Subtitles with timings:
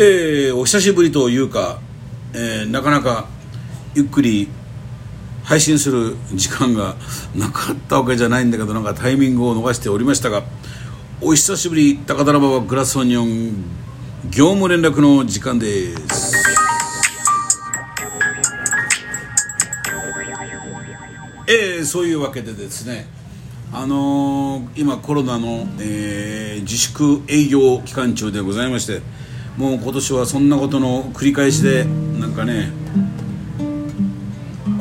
[0.00, 1.80] えー、お久しぶりというか、
[2.32, 3.26] えー、なかなか
[3.96, 4.48] ゆっくり
[5.42, 6.94] 配信する時間が
[7.34, 10.44] なかったわけじゃないんだけどなんかタイミングを逃しておりましたが
[11.20, 13.64] お久しぶり高田馬場グラスオニオン
[14.30, 16.44] 業務連絡の時間です。
[21.48, 23.08] えー、そういうわけでですね
[23.72, 29.02] あのー、今コロナの、えー、自粛営業期間中でございまして
[29.58, 32.70] もう今年はそんなことの繰り返しでなんかね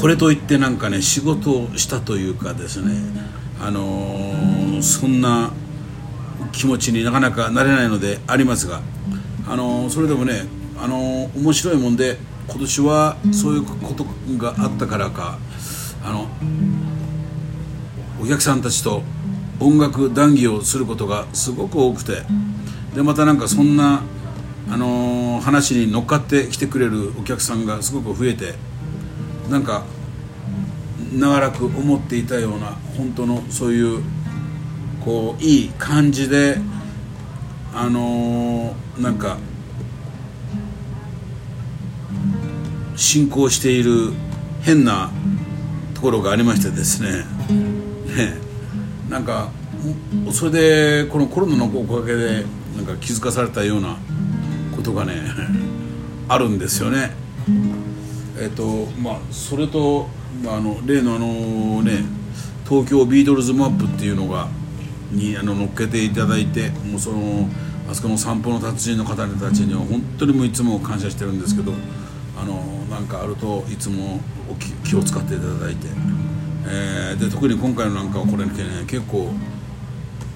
[0.00, 2.92] これといってなんかね仕事をしたというかですね
[3.60, 5.52] あのー、そんな
[6.50, 8.82] 気持ちになかなかなれないのでありますが、
[9.46, 10.42] あのー、それでもね、
[10.76, 12.18] あのー、面白いもんで
[12.48, 14.04] 今年はそういうこと
[14.36, 15.38] があったからか
[16.04, 16.26] あの
[18.20, 19.02] お客さんたちと
[19.60, 22.22] 音楽談義をすることがすごく多くて
[22.96, 24.02] でまたなんかそんな
[24.70, 28.54] あのー、話に乗っかってきてくれるお客さんがすごく増えて
[29.50, 29.84] なんか
[31.12, 32.66] 長らく思っていたような
[32.96, 34.02] 本当のそういう
[35.04, 36.58] こういい感じで
[37.74, 39.36] あのー、なんか
[42.96, 44.12] 進行している
[44.62, 45.10] 変な
[45.94, 47.24] ところがありましてですね。
[48.16, 48.38] ね。
[49.10, 49.50] なんか
[50.32, 52.44] それでこのコロナのおかげで
[52.76, 53.98] なんか気づかされたような
[54.84, 55.14] ことがね
[56.28, 57.12] あるんですよね。
[58.38, 60.08] えっ、とまあそれと、
[60.44, 62.04] まあ、あの例のあのね
[62.68, 64.48] 東京ビートルズマップっていうのが
[65.10, 67.48] にあの乗っけていただいてもうその
[67.88, 71.72] あそこの散歩の達人の方たちには本当にもういつも感謝してるんですけど
[72.36, 72.54] あの
[72.90, 74.20] なんかあるといつも
[74.84, 75.86] 気を使っていただいて、
[76.66, 78.52] えー、で特に今回のなんかはこれね
[78.86, 79.30] 結構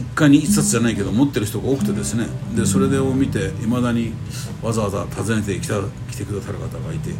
[0.00, 4.14] 一家に一冊じゃないけど持ってる人が多くてですねでそれでを見ていまだに
[4.62, 5.74] わざわざ訪ねてきた
[6.10, 7.10] 来てくださる方がいて、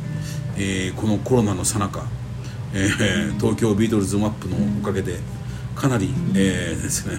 [0.57, 2.07] えー、このコロナのさなか、
[2.75, 2.89] え、
[3.39, 5.19] 東京ビートルズマップのおかげで
[5.75, 7.19] かなり、えー、ですね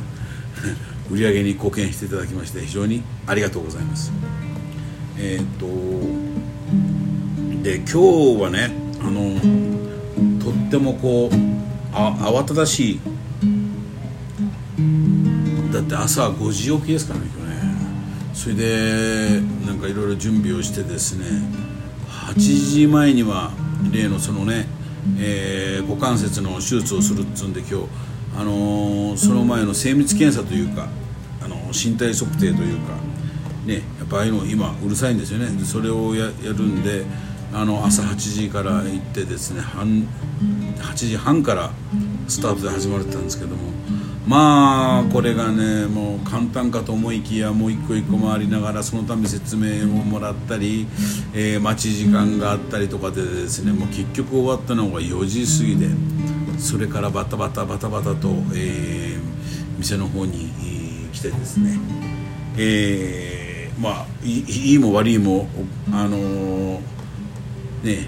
[1.11, 4.11] 売り上げに貢献していただきまして非常にありがとうございます。
[5.17, 5.67] えっ、と
[7.61, 9.39] で今日はねあの
[10.39, 11.35] とってもこう
[11.93, 12.99] あ慌ただしい
[15.81, 17.61] って朝5時起きですからね今日ね。
[18.33, 21.25] それでなんかいろいろ準備をしてですね
[22.07, 23.51] 8時前には
[23.91, 24.67] 例のそのね、
[25.19, 27.75] えー、股関節の手術をするっつうんで今日、
[28.37, 30.87] あのー、その前の精密検査というか、
[31.43, 32.95] あの身体測定というか
[33.65, 35.47] ねやっぱああいうの今うるさいんですよね。
[35.57, 37.05] でそれをやるんで
[37.53, 41.71] あの朝8時から行ってですね8時半から
[42.27, 43.71] スタートで始まってたんですけども
[44.27, 50.87] まあこれがねもう簡単かと思いきやもう一個一個回りながらそのため説明をもらったり、
[51.33, 55.89] えー、待ち時間があったりとかでですねもう結局終わったのが4時過ぎで
[56.59, 60.51] それからバタバタバタバタと、えー、店の方に、
[61.11, 61.77] 来てですね、
[62.57, 65.47] えー、まあいいも悪いも
[65.91, 66.79] あのー、
[67.83, 68.07] ね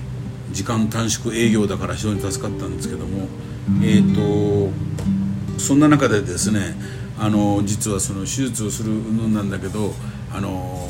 [0.52, 3.28] 時間短縮営業だから非常に助かったんですけども
[3.84, 4.72] えっ、と
[5.64, 6.76] そんな中でですね
[7.18, 9.94] あの実はその手術をするのなんだけど
[10.32, 10.90] あの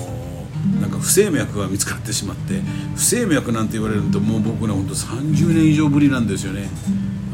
[0.81, 2.61] なんか不整脈が見つかってしまって
[2.95, 6.69] 不整脈なんて言われるともう僕ね本当30年以上ぶりなんですよね。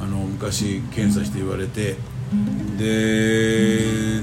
[0.04, 1.96] あの昔検査して言われて。
[2.78, 4.22] で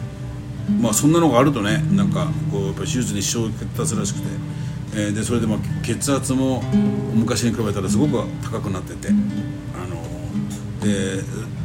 [0.81, 4.27] まあそんなのがあるとねなんかこうやっぱ手術に支障をきたすらしくて、
[4.95, 6.63] えー、でそれでまあ血圧も
[7.15, 9.09] 昔に比べたらすごく高くなってて。
[9.09, 10.03] あの
[10.81, 11.56] で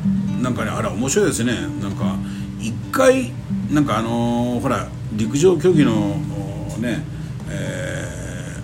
[0.41, 1.53] なんかねあれ面白いですね。
[1.81, 2.15] なんか
[2.59, 3.31] 一回
[3.71, 6.15] なんかあのー、ほら陸上競技の
[6.79, 7.03] ね、
[7.49, 8.57] え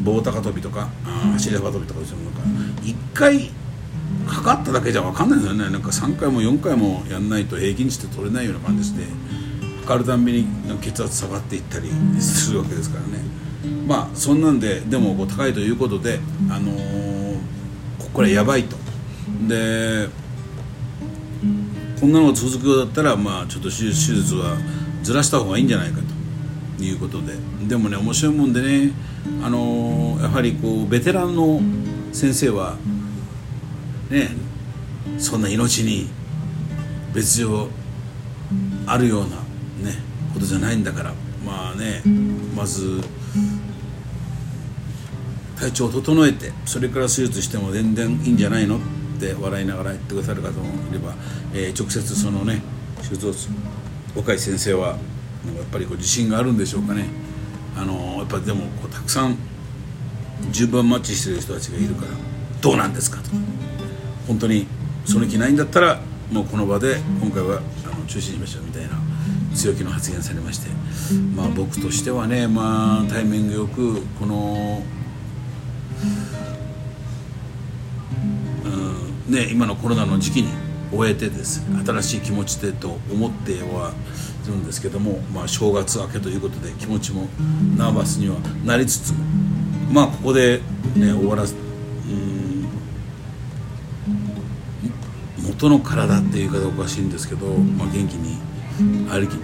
[0.00, 0.88] ー、棒高跳びとか
[1.34, 2.38] 走り幅跳びとかそういうのか
[2.82, 3.50] 一回
[4.26, 5.70] 測っただけじゃ分かんないんですよね。
[5.70, 9.04] なんか3回も4回もやんないと平均値って取れないような感じで
[9.82, 10.46] 測るたんびに
[10.80, 11.88] 血圧下がっていったり
[12.20, 13.24] するわけですからね。
[13.86, 17.38] まあそんなんででもこう高いということであのー、
[18.12, 18.76] これやばいと。
[19.48, 20.08] で
[22.02, 24.56] こんなのが続くようだったら、まあ、ちょっと手術は
[25.04, 26.82] ずらした方がいいんじゃないかと。
[26.82, 27.34] いうことで。
[27.68, 28.90] でもね面白いもんでね、
[29.40, 31.60] あのー、やはりこうベテランの
[32.12, 32.76] 先生は
[34.10, 34.30] ね
[35.16, 36.08] そんな命に
[37.14, 37.68] 別状
[38.84, 39.36] あるような
[39.88, 39.98] ね
[40.34, 41.12] ことじゃないんだから
[41.46, 42.02] まあね
[42.56, 43.00] まず
[45.56, 48.80] 体調を整えてそれから手術しても全然いいんじゃないの？
[49.22, 51.14] って笑いながら言ってくださる方もいれば、
[51.54, 52.60] えー、直接そのね
[53.00, 53.48] 手術
[54.16, 54.96] 若い先生はやっ
[55.70, 57.06] ぱりこう自信があるんでしょうかね、
[57.76, 59.36] あのやっぱりでもこうたくさん
[60.50, 62.08] 順番マッチしてる人たちがいるから
[62.60, 63.30] どうなんですかと。
[64.28, 64.66] 本当に
[65.04, 68.90] その気ないんだったらもうこの場で今回はあの中止しましょうみたいな
[69.54, 70.70] 強気の発言されまして。
[71.34, 74.82] まあ僕としてはねまあタイミングよくこの、
[79.32, 80.48] ね今のコロナの時期に
[80.92, 83.92] 終えてですね新しい気持ちでと思っては
[84.44, 87.26] いるんですけども、まあ、正月明けということで気持ちも
[87.76, 89.24] ナーバスにはなりつつも
[89.90, 90.60] まあここで
[90.96, 91.54] ね終わらす
[95.44, 98.38] 元の体っていう言い方おかしいんですけど、まあ、元気に
[99.08, 99.36] 歩き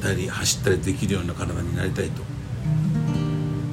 [0.00, 2.22] たり走ったりできるような体になりたいと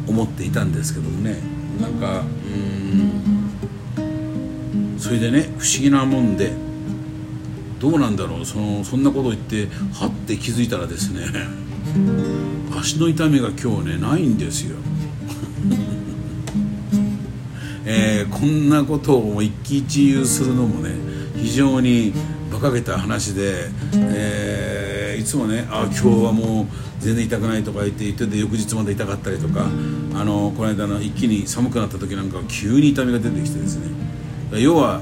[0.08, 1.38] 思っていたんですけどもね
[1.82, 3.37] なんかうん
[4.98, 6.52] それでね不思議なもんで
[7.80, 11.28] どうなんだろうそのそんなこと言ってはって気づいたらですね
[12.78, 14.78] 足の痛みが今日ねないんですよ。
[17.90, 20.94] えー、こんなことを一喜一憂するのもね
[21.38, 22.12] 非常に
[22.52, 26.66] 馬鹿げた話で、えー、いつもねあ今日はもう
[27.00, 29.68] 全然痛くないとか言って言ってて翌日まで痛かったりとか
[30.16, 34.07] あのこの間の一気に寒くなった時なんか急に痛みが出てきてですね。
[34.54, 35.02] 要は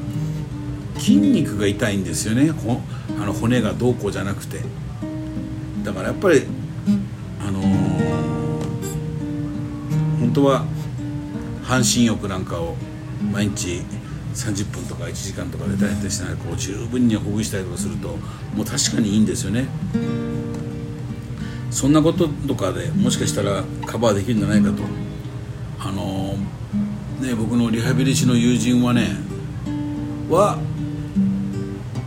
[0.97, 2.51] 筋肉が痛いんですよね。
[3.21, 4.59] あの骨がどうこうじゃなくて。
[5.83, 6.41] だからやっぱり
[7.39, 7.65] あのー、
[10.19, 10.65] 本当は
[11.63, 12.75] 半身浴なんかを
[13.31, 13.83] 毎日
[14.33, 18.09] 30分とか1時間とかでダイエットしながらこう十分にほぐしたりとかすると
[18.55, 19.67] もう確かにいいんですよね。
[21.69, 24.83] そんなこととかでもしかしたらカバーできるんじゃないかと。
[25.79, 29.09] あのー、ね僕のリハビリ師の友人はね
[30.29, 30.57] は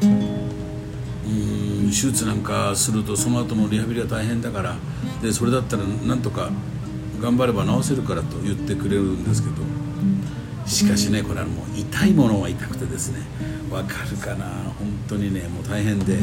[0.02, 4.76] うん手術なんかするとその後のリハビリは大変だから
[5.22, 6.50] でそれだったらなんとか
[7.20, 9.56] 頑張れば治せるからと言ってくれるんですけど
[10.66, 13.20] しかしねこれはもう痛いものは痛くてですね
[13.70, 14.46] わかるかな
[14.78, 16.16] 本当にねもう大変で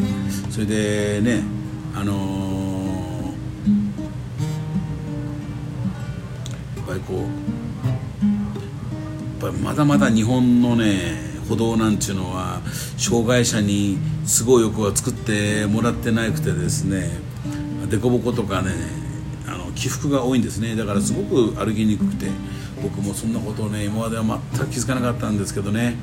[0.50, 1.42] それでね
[1.96, 3.26] あのー、
[6.78, 7.24] やっぱりこうや
[9.50, 12.62] っぱりまだまだ日本のね歩道なんちゅうのは
[12.98, 17.10] 障害者にすごい欲は作ってもらってなくてですね
[17.90, 18.72] 凸凹とかね
[19.48, 20.76] あの起伏が多いんですね。
[20.76, 22.28] だからすごく歩きにくくて
[22.82, 25.96] 僕もそんなことをね今までは全く気づかなかったんですけどね。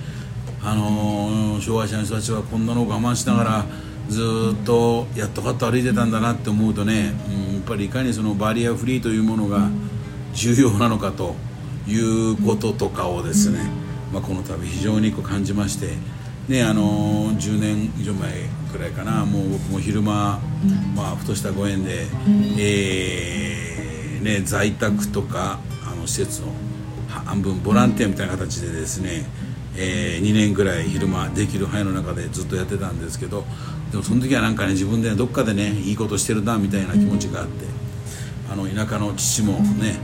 [0.65, 3.67] あの、障害者の人たちはこんなのを我慢しながら
[4.09, 4.23] ず
[4.55, 7.15] っとやっとかっと歩いてたんだなって思うとね、
[7.49, 9.69] うん、やっぱりいかにそのバリアフリーというものが
[10.35, 11.35] 重要なのかと
[11.89, 13.59] いうこととかをですね、
[14.13, 15.97] まあ、この度非常に感じまして。
[16.49, 18.33] ねあのー、10年以上前
[18.73, 20.41] くらいかなもう僕も昼間、
[20.97, 22.07] まあ、ふとしたご縁で、
[22.59, 26.49] えーね、在宅とかあの施設の
[27.09, 29.25] 半分ボランティアみたいな形でですね、
[29.77, 33.45] えー、2年ぐらい昼間できる範囲の中でずっとやってたんですけど
[33.91, 37.67] でもその時はなんかね自分でどっかでねいいことしてるなみたいな気持ちがあって
[38.51, 39.97] あの田舎の父もね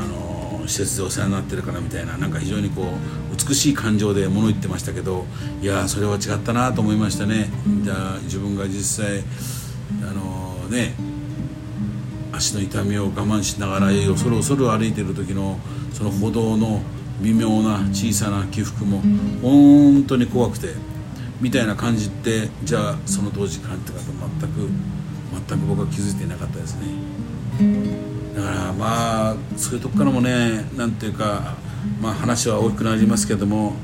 [0.00, 0.35] あの
[0.68, 5.26] 施設でお世話になってるからみたいななんか非常にこう美しい感情で物言ってましたけど
[5.62, 7.48] いやそれは違ったなと思いましたね。
[7.82, 9.22] じゃあ自分が実際
[10.02, 10.94] あのね
[12.32, 15.58] 足の痛みを我慢しながら恐る恐る歩いてる時の
[15.92, 16.82] その歩道の
[17.22, 19.00] 微妙な小さな起伏も
[19.42, 20.74] 本当に怖くて
[21.40, 23.98] みたいな感じってじゃあその当時感じた方
[24.40, 24.68] 全く
[25.48, 28.15] 全く僕は気づいていなかったですね。
[28.36, 31.56] だからまあそういうとこからもねなんていうか、
[32.00, 33.74] まあ、話は大きくなりますけども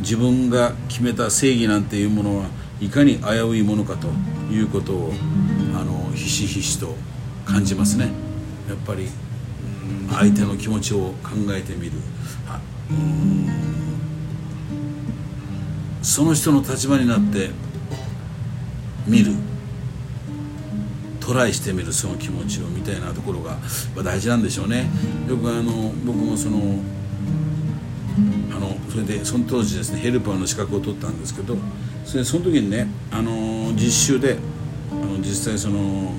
[0.00, 2.46] 自分が決めた正義なんていうものは
[2.80, 4.08] いかに危ういものかと
[4.52, 5.12] いうことを
[5.74, 6.94] あのひしひしと
[7.46, 8.10] 感じますね。
[8.68, 9.08] やっぱり
[10.10, 11.92] 相手の気持ちを考えてみる。
[16.02, 17.50] その人の立場になって
[19.06, 19.32] 見る。
[21.28, 23.58] トライしてみるその気持ちをみたいなところが
[24.02, 24.86] 大事なんでしょうね
[25.28, 26.80] よくあの僕もその
[28.50, 31.58] あのそれでその当時ですねヘルパーの資格を取ったんですけど
[32.06, 34.38] それその時にねあの実習で
[34.90, 36.14] あの実際その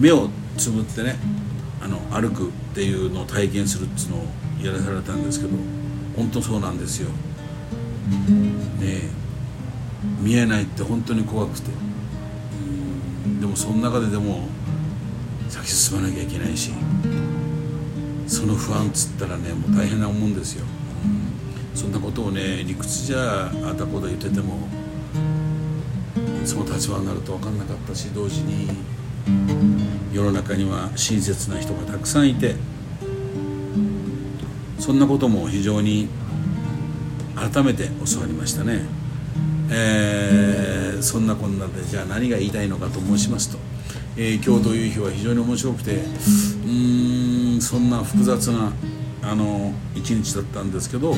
[0.00, 1.14] 目をつぶってね
[1.80, 4.24] あの歩くっていうのを体験するっていうのを
[4.66, 5.56] やらされたんですけど
[6.16, 7.10] 本当そうなんですよ。
[8.80, 9.08] ね
[10.20, 11.85] 見えないって本当に怖くて。
[13.40, 14.48] でもその中ででも
[15.48, 16.72] 先進まなきゃいけないし
[18.26, 20.66] その不安っつったらねもう大変なもんですよ、
[21.74, 24.68] そんなことをね理屈じゃあたこだ言ってても
[26.44, 28.68] その立場になると分かんなかったし同時に
[30.12, 32.56] 世の中には親切な人がたくさんいて
[34.78, 36.08] そんなことも非常に
[37.34, 38.80] 改めて教わりましたね、
[39.70, 43.58] えー、そんなこんなでじゃあ何が言いたいのかと申しますと、
[44.16, 48.72] えー、今日という日は非常に面白くてうんそんな複雑な
[49.22, 51.14] あの一日だったんですけど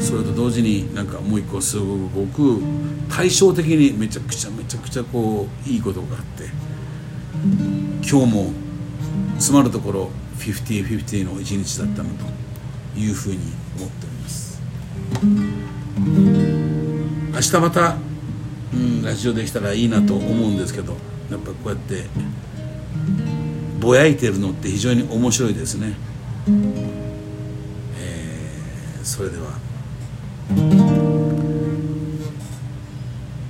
[0.00, 2.62] それと同時になんかもう一個すごく
[3.10, 6.44] 対照的にめちゃくちゃめちゃくちゃこういいことがあって
[8.06, 8.52] 今日も
[9.34, 12.10] 詰まるところ50-50の一日だったな
[12.94, 13.38] というふうに
[13.78, 14.60] 思っております。
[17.32, 17.96] 明日また、
[18.74, 20.96] うん、ラジオできたらいいなと思うんですけど
[21.30, 22.04] やっぱこうやって
[23.80, 25.94] ぼやいてるのって非常に面白いですね、
[27.96, 29.58] えー、それでは。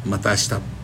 [0.07, 0.82] また明日。